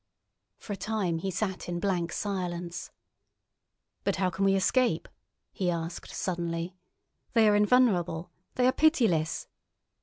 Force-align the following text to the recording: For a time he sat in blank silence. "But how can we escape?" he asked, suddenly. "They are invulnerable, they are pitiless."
For 0.57 0.73
a 0.73 0.77
time 0.77 1.19
he 1.19 1.29
sat 1.29 1.69
in 1.69 1.79
blank 1.79 2.11
silence. 2.11 2.89
"But 4.03 4.15
how 4.15 4.31
can 4.31 4.45
we 4.45 4.55
escape?" 4.55 5.07
he 5.51 5.69
asked, 5.69 6.09
suddenly. 6.11 6.75
"They 7.33 7.47
are 7.47 7.55
invulnerable, 7.55 8.31
they 8.55 8.65
are 8.65 8.71
pitiless." 8.73 9.47